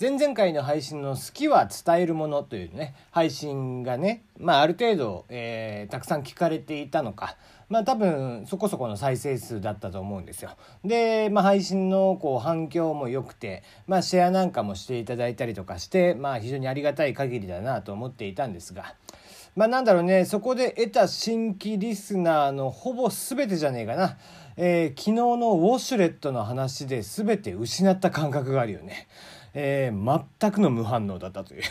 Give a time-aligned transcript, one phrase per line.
[0.00, 7.36] 前々回の配信の好きは伝えるものというね、配信がね、まあある程度、えー、たくさん聞かれていたのか、
[7.68, 10.52] まあ多分そこそこの再生数だったと思うんですよ。
[10.86, 18.94] で、まあ配信のこう反響も良くて、まあシェアなんかもしていただいたりとかして、まあ非常にありがたい限りだなと思っていたんですが、
[19.54, 24.16] まあなんだろうね、そこで得た新規リスナーのほぼ全てじゃねえかな。
[24.56, 29.08] えー、昨日のウォシュレットの話で全て失った感覚があるよね。
[29.54, 31.62] えー、全くの無反応だったという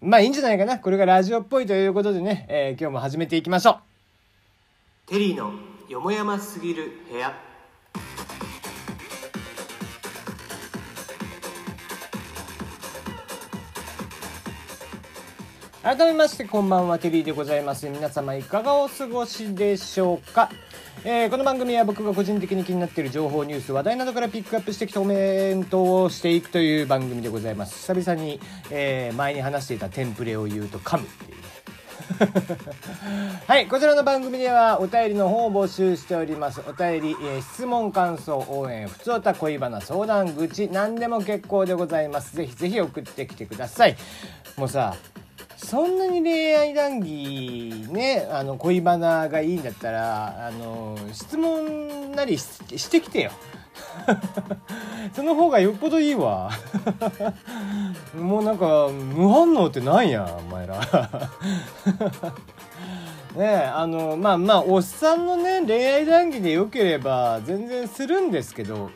[0.00, 0.78] まあいいんじゃないかな。
[0.78, 3.80] これがラジオっぽいということでね、えー、今日も始めていきましょ
[5.06, 5.10] う。
[5.10, 5.52] テリーの
[5.88, 7.34] よもやますぎる部屋。
[15.82, 20.50] 改めましてこんばんはテリーでございます皆様いかがお過ごしでしょうか？
[21.06, 31.44] えー、この番組は僕が個人的に気になっている情報ニュース話題などからピックアップしてきたコメントをしていくという番組でございます久々に、えー、前に話していたテンプレを言うと噛むっていう
[33.46, 36.60] はい、こちらの番組ではお便りの方を募集しております。
[36.60, 42.36] お便り、えー、質問、感想、応援、普通おた恋バナ、相談、愚痴、何でも結構でございます。
[42.36, 43.96] ぜひぜひ送ってきてください。
[44.56, 44.96] もうさ、
[45.56, 53.30] そんなに恋愛談義ねあの恋バナがいいんだったらあの質問なりしてきてよ。
[55.14, 56.50] その方がよっぽどいいわ。
[58.16, 60.80] もうなんか無反応ってなんやお前ら。
[63.36, 68.90] ねあのまあまあおっさんのね恋愛談義でよければ全然するんですけど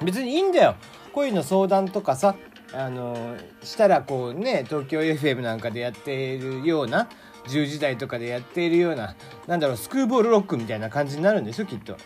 [0.00, 0.76] 別にいいんだよ。
[1.12, 2.36] 恋の相談とかさ
[2.72, 7.08] あのしたらこうね東京 FM なんかでやっているような
[7.46, 9.14] 10時台とかでやっているような
[9.46, 11.96] なんだろうスクールオブロックみたいな感じになるんでしょきっと、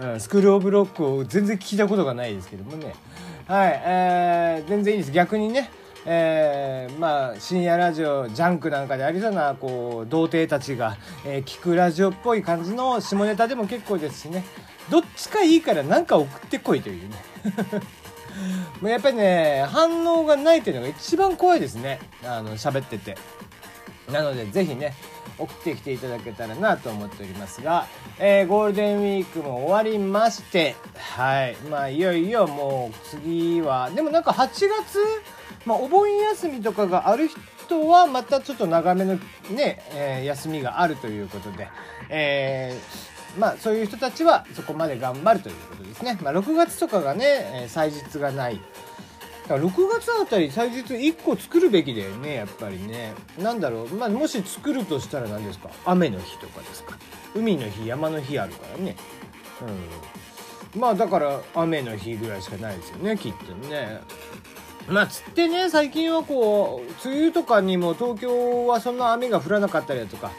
[0.00, 2.94] うん、スクールオブロックを全然聞いたことがないですけどもね。
[3.46, 5.12] はい、えー、全然いいです。
[5.12, 5.70] 逆にね
[6.04, 14.44] えー、まあ深夜ラジオジャンクなんかでありそうなこう童貞たちが、えー、聞くラジオっぽい感じの下ネタでも結構ですしね。
[14.90, 17.16] どっちかいいから何か送ってこいというね。
[18.80, 22.00] もうやっぱりね、反応がないっていうのが一番怖いですね。
[22.24, 23.16] あの、喋ってて。
[24.10, 24.94] なので、ぜひね、
[25.38, 27.86] 送ってきていただけたらなと思っておりますが、
[28.18, 31.56] えー、ゴールデンウィークも終わりまして、はい。
[31.70, 34.98] まあ、いよいよもう次は、でもなんか8月、
[35.64, 39.14] まあ、お盆休みとかがある人は、またちょっと長めの
[39.50, 41.68] ね、えー、休みがあるということで、
[42.08, 46.18] えーまあそういう人たちはそこまで頑張るということですね。
[46.22, 48.60] まあ6月とかがね、えー、祭日がない。
[49.44, 53.12] だから6月あたり祭日1個作るべきだよね、やっぱりね。
[53.38, 55.70] なんだろう、まあもし作るとしたら何ですか？
[55.84, 56.96] 雨の日とかですか。
[57.34, 58.96] 海の日、山の日あるからね。
[60.74, 60.80] うん。
[60.80, 64.00] まあだから雨の日ぐらいしかないですよね、きっとね。
[64.88, 70.30] まあつってね、最近はこう、梅雨とかにも東京はそんな雨が降らなかったりだとか、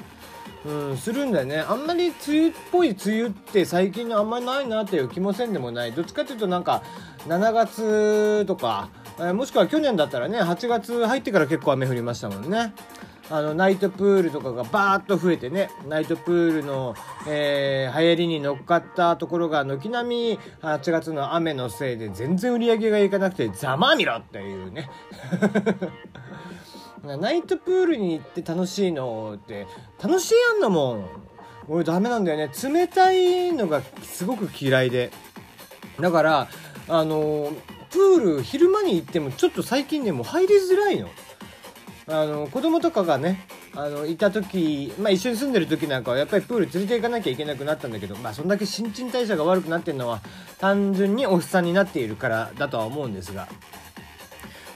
[0.66, 1.60] うん、するんだよね。
[1.60, 5.92] あんまり梅雨っぽい梅雨って最近のあんまりないなっていう気もせんでもない。
[5.92, 6.84] どっちかっていうとなんか、
[7.28, 12.74] 7月とか、えー、もしくは去年だったらね、8月入ってから結構雨降りましたもんね。
[13.30, 16.96] あの、ナイトプールとかがバーッと増えてね、ナイトプールの、
[17.28, 24.90] えー、流行りに乗っかったところが軒並み8月の雨のせいで全然売り上げがいかなくてざまみろっていうね。
[27.04, 29.68] ナイトプールに行って楽しいのって
[30.02, 31.06] 楽しいやんだもん。
[31.68, 32.50] 俺ダメなんだよね。
[32.64, 35.12] 冷たいのがすごく嫌いで。
[36.00, 36.48] だから
[36.88, 37.52] あの
[37.92, 41.10] プール昼間に行ってもちょっと最近ねもう入りづらいの。
[42.08, 50.22] あの子供とかがねあのいた時、まあ、一緒に住んでる時なんかはやっぱりプール連れて行かなきゃいけなくなったんだけど、まあ、そんだけ新陳代謝が悪くなってるのは
[50.58, 53.48] 単純におっさんになっているからだとは思うんですが。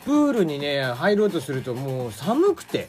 [0.08, 2.88] プールにね入ろうとするともう寒くて。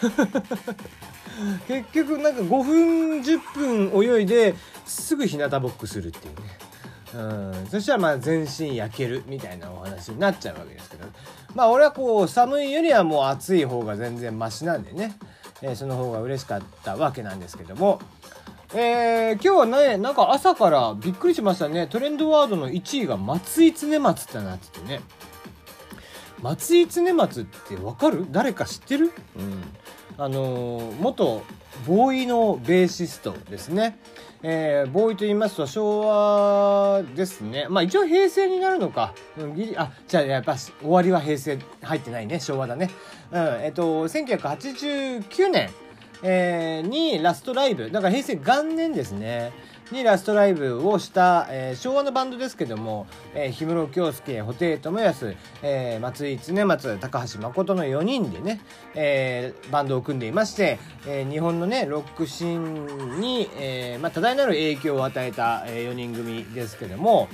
[1.66, 4.54] 結局なんか5分10分泳いで
[4.86, 6.42] すぐ日向ぼっくするっていうね。
[7.12, 7.66] うん。
[7.66, 11.06] そしたらまあ全身焼けるみたいなお話になっちゃうわけですけど。
[11.56, 15.16] まあ俺はこう寒いよりはもう暑い方が全然マシなんでね、
[15.60, 18.00] えー、その方が嬉しかったわけなんですけども。
[18.76, 21.88] えー、今日はねなんか朝からびっくりしましたね。
[21.88, 25.00] トレンドワードの1位が松井常松ってなっててね。
[26.44, 28.26] 松井常松ってわかる？
[28.30, 29.62] 誰か知ってる、うん、
[30.18, 31.42] あの元
[31.86, 33.98] ボーイのベーシストですね。
[34.42, 37.66] えー、ボーイと言いますと昭和ですね。
[37.70, 39.14] まあ一応平成になるのか。
[39.38, 42.38] うん、ギリ、あ、じゃあやっぱ終わりは平成入ってないね。
[42.40, 42.90] 昭和だね。
[43.32, 45.70] うん、えっと、1989年、
[46.22, 47.90] えー、にラストライブ。
[47.90, 49.50] だから平成元年ですね。
[49.94, 58.60] にラストライブをした、えー、昭和のバンドですけども、えー、氷室京介、布袋寅泰、えー、松井常松、高橋誠の4人でね、
[58.94, 67.28] えー、バンドを組んでいまして、えー、日本のね、ロックシーンに、えー、まあ、多大なる影響を与えた、えー、4人組ですけども、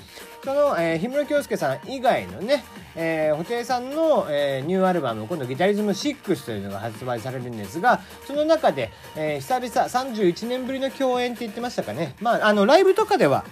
[0.44, 2.64] その、えー、氷室京介さん以外のね、
[2.94, 12.14] えー、布袋さんの、えー、ニューアルバム、今度ギタリズム6というのが発売されるんですが、その中で、えー、久々31年ぶりの共演って言ってましたかね。
[12.20, 13.44] まあ、ああの、ライブとかでは、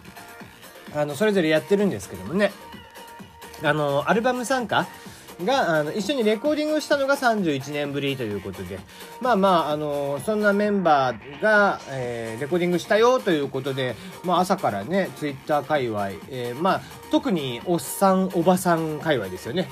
[0.95, 2.53] あの、それぞれやってるんですけどもね、
[3.63, 4.89] あの、アルバム参加
[5.45, 8.81] があの一緒にレコーディングしたのが31年ぶりということで。
[9.21, 16.81] まあまあ、あのそんなメンバーが、えー、レコーディングしたよということで、まあ、朝からねツイッター界隈、えー、まあ
[17.11, 19.69] 特におっさんおばさん界隈ですよね。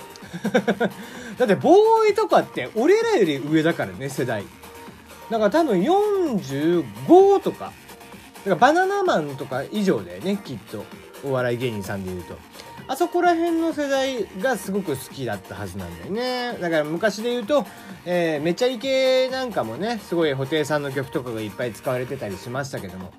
[1.37, 4.44] だってボーイとかって俺らより上だからね世代。
[5.31, 7.73] だから多分45とか。
[8.47, 10.85] からバナナマンとか以上だよねきっと
[11.25, 12.37] お笑い芸人さんでいうと。
[12.89, 16.57] あそこら辺の世代がすごく好きだったはずなんだよね。
[16.61, 17.67] だから昔で言うと、
[18.05, 23.13] えー、めちゃイケなんかもね、すごい布袋さんの曲とかがいっぱい使われてたりしましたけども。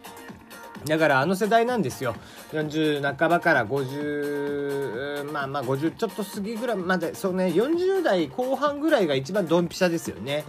[0.86, 2.16] だからあの世代なんですよ。
[2.54, 10.46] 40半ばから50、まあまあ50ちょっと過ぎぐらいまで、そうね、40代後半ぐらいが一番ドンピシャですよね。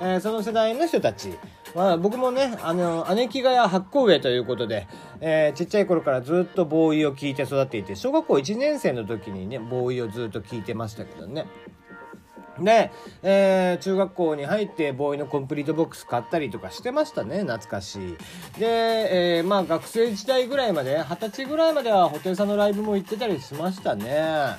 [0.00, 1.34] えー、その世代の人たち。
[1.74, 4.86] まあ、僕もね、あの、姉貴が八甲上ということで、
[5.20, 11.46] えー、ちっちゃい頃からずっとボーイを聞いて育っていて、小学校1年生の時にね、ボーイをずっと聞いてましたけどね。
[12.58, 12.90] で、
[13.22, 18.16] えー、中学校に入ってボーイのコンプリートボックス買ったりとかしてましたね懐かしい
[18.58, 24.56] で、えー、まあ学生時代ぐらいまで二十歳ぐらいまでは布袋さんのライブも行ってたりしましたね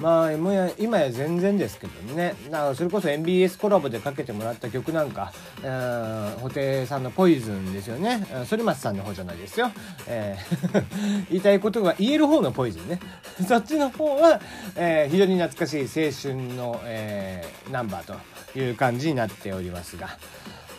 [0.00, 2.34] まあ今や今や全然ですけどね。
[2.50, 8.26] だからそれこそ MBS コラボでかけてもらった曲なんか、布袋さんの「ポイズン」ですよね。
[8.48, 9.70] 反町さんの方じゃないですよ、
[10.06, 10.84] えー、
[11.30, 12.98] 言いたいことが言える方のポイズンね。
[13.46, 14.40] そっちの方は、
[14.76, 18.16] えー、非常に懐かしい青春の、えー、ナンバー
[18.52, 20.18] という感じになっておりますが。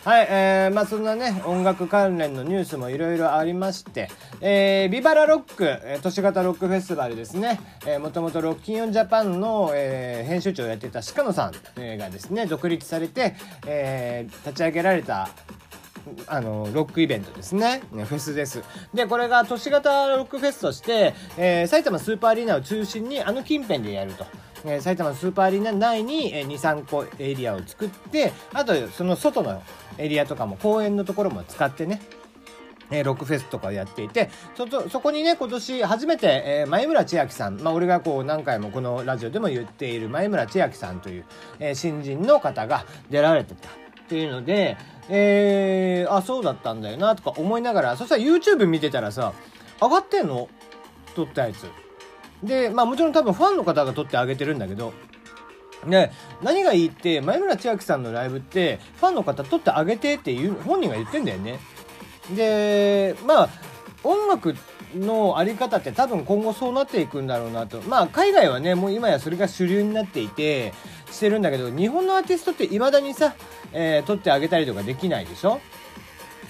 [0.06, 4.08] はい、えー、まあそんなね、音楽関連のニュースもいろいろありまして、
[4.40, 13.34] えー、ビバラロック、えー、都市型ロックフェスティバルですね、えー、もともとロッキンオンジャパンの、えー、編集長をやってた鹿野さん、えー、がですね、独立されて、
[13.66, 15.28] えー、立ち上げられた
[16.26, 17.82] あの、ロックイベントですね。
[17.90, 18.62] フェスです。
[18.94, 24.26] で、これが都市型ロックフェスとして、えー、埼玉スーパーアリーナを中心にあの近辺でやると。
[24.64, 29.62] えー、埼玉スーパーアリーナ内に、えー、2、3個エリアを作って、あとその外の
[29.98, 32.00] エリアとかも公園のところも使ってね、
[32.90, 41.24] えー、ロックフェスとかをやっていて、そ、そこにね、今年初めて、えー、前村千秋さん、まあ、俺がこう何回もこのラジオでも言っている前村千秋さんという、
[41.58, 44.76] えー、新人の方が出られてたっていうので、
[45.08, 49.32] えー、あ、そうだったんだよな、とか思いながら、そしたら YouTube 見てたらさ、
[49.80, 50.48] 上がってんの？
[51.14, 51.66] 撮ったやつ。
[52.42, 54.92] で、まあもちろん多分ファンの方が撮ってあげてるんだけど、
[55.84, 56.12] ね、
[56.42, 61.58] 何がいいって、前村千秋さんのライブって、ファンの方撮ってあげてっていう、本人が言ってんだよね。
[62.34, 63.48] で、まあ、
[64.02, 64.54] 音楽
[64.94, 67.80] のあり方って多分今後そうなっていくんだろうなと。
[67.82, 70.72] まあ、海外はね、もう今やそれが主流になっていて、
[71.10, 73.34] してるんだけど、日本のアーティストって未だにさ、
[73.72, 75.60] えー、撮ってあげたりとかできないでしょ？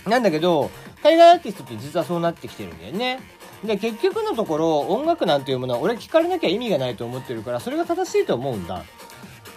[0.06, 0.70] なんだけど、
[1.02, 3.20] 海外アーティストって実はそうなってきてるんだよね。
[3.64, 8.84] で、結局のところ、音楽なんていうものは俺聞かれなきゃ意味がないと思ってるから、それが正しいと思うんだ。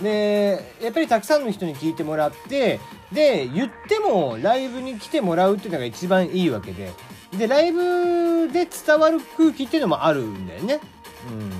[0.01, 2.79] で、やっぱりたくさんの人に聞いてもらって、
[3.11, 6.91] で、言ってもライブに来てもらうっていうのが一番いいわけで、
[7.37, 10.79] で、ライブで伝わる空気っていうのもあるんだよね。
[11.29, 11.51] うん。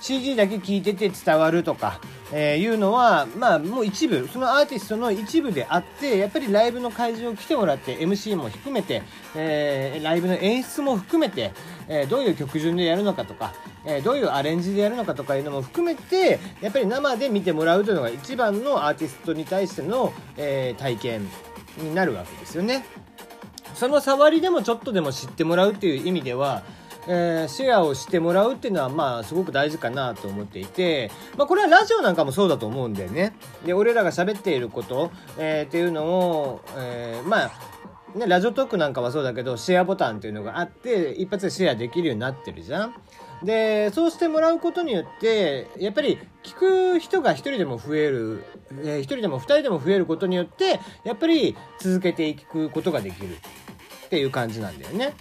[0.00, 2.00] CD だけ聞いてて伝わるとか、
[2.36, 9.02] えー、いうのは、まあ、もう一部、そのアーティストの一部であって、やっぱりライブの会場来てもらって、MC も含めて、
[9.36, 11.52] えー、ライブの演出も含めて、
[11.86, 13.54] えー、どういう曲順でやるのかとか、
[13.86, 21.28] えどういうアレンジでやるのかとかいうのも含めて、やっぱり生で見てもらうというのが一番のアーティストに対しての、え体験
[21.78, 22.84] になるわけですよね。
[23.74, 26.64] その触りでもちょっとでも知ってもらうっていう意味では、
[27.06, 33.34] えー、シェアをしてもらうっていうのは、まあ、すごく大事かなと思っていて、まあ、これはラジオなんかもそうだと思うんだよね。
[33.64, 37.50] で、俺らが喋っていること、えー、っていうのを、えー、まあ、
[38.14, 42.94] ね、ラジオトークなんかはそうだけど、シェアボタンっていうのがあって、一発でシェアできるようになってるじゃん。
[43.42, 48.44] で、そうしてもらうことによって、やっぱり聞く人が一人でも増える、
[48.82, 53.36] えー、人でも二人でも増えることによって、やっぱり続けていくことができる
[54.06, 55.12] っていう感じなんだよね。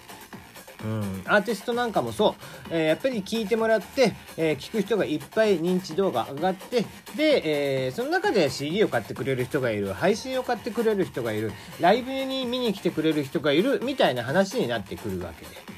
[0.84, 6.86] うん、アーティストなんかもそう、えー、やっぱり聞いてもらって、えー、聞く人がいっぱい認知度が上がって
[7.16, 9.94] で、えー、その中で CD を買ってくれる人がいる。
[9.94, 11.52] 配信を買ってくれる人がいる。
[11.80, 15.73] ライブに見に来てくれる人がいるみたいな話になってくるわけで。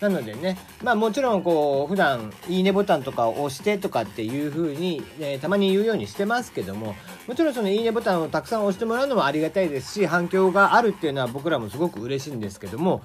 [0.00, 6.94] なのでね、まあもちろんこう、普段いいねボタンとかを押してとかっていう風に、え、たまに言うようにしてますけども、
[7.26, 13.02] もちろんそのいいねボタンをたくさん押してもらうのもありがたいですし、反響があるっていうのは僕らもすごく嬉しいんですけども、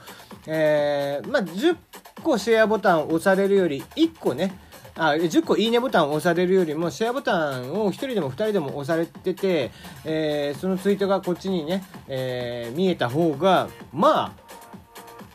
[0.47, 1.77] えー、まあ10
[2.23, 4.53] 個シェアボタンを押されるより1個ね、
[4.95, 9.71] あ10個いいねボタンを押されるよりもシェアボタンを1人でも2人でも押されてて、
[10.03, 14.51] えー、そのツイートがこっちにね、えー、見えた方がまあ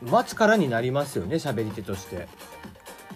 [0.07, 2.29] 待つからになりますよね喋り手として。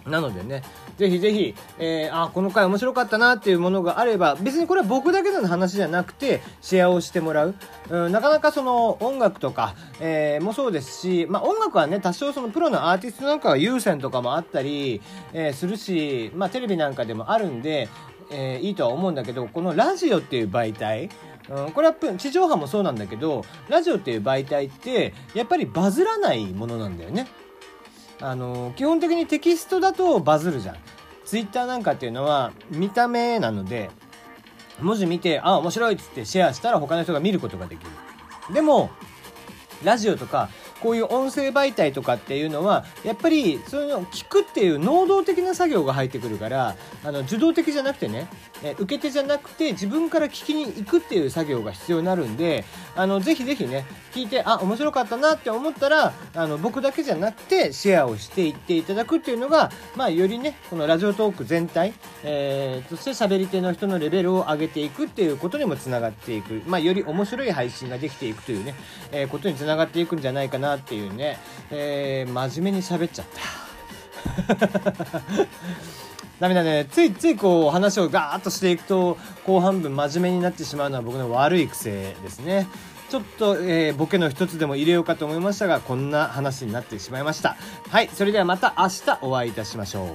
[0.07, 0.63] なのでね、
[0.97, 7.55] ぜひぜひ、えー、あ、この回面白かったなっていうものがあれば、別にこれは僕だけの話じゃなくて、シェアをしてもらう。
[7.91, 17.89] うん、なかなかその音楽とか、えー、もそうですし、まあ音楽はね、多少そのプロのアーティストなんかは優先とかもあったり、えー、するし、まあテレビなんかでもあるんで、
[18.31, 21.11] え、いいとは思うんだけど、このラジオっていう媒体、
[21.51, 27.27] うん、これは地上波もそうなんだけど、ラジオっていう媒体って、やっぱりバズらないものなんだよね。
[28.23, 30.77] あの基本的にテキストだとバズるじゃん。
[31.25, 33.91] ツイッターなんかっていうのは見た目なので、
[34.81, 37.91] 文字見て、あ、面白いっつってシェアしたら他の人が見ることができる。
[38.55, 38.91] でも、
[39.85, 40.49] ラジオとか、
[40.81, 48.29] こういう音声媒体とかっていうのは、やっぱり、そういうのを聞くっていう能動的な作業が入ってくるから、あの、受動的じゃなくてね、
[48.63, 68.75] え受け手じゃなくて自分から聞きに行くっていう作業が必要になるんで、あの、ぜひぜひね、聞いて、あ、面白かったなって思ったら、あの、僕だけじゃなくてシェアをしていっていただくっていうのが、まあ、よりね、このラジオトーク全体、えー、そして喋り手の人のレベルを上げていくっていうことにもつながっていく、まあ、より面白い配信ができていくというね、
[69.13, 71.39] えー、ことにつながっていくんじゃないかななっていうね、
[71.71, 73.61] えー、真面目に喋っちゃった。
[76.41, 76.87] ダメだね。
[76.91, 82.67] ついついこう話をガーッとしていくと後半分真面目になってしまうのは僕の悪い癖ですね。
[83.11, 87.57] ちょっと、えー、ボケの一つでも入れようかと思いましたが、こんな話になってしまいました。
[87.89, 90.09] はい、それではまた明日お会いいたしましょう。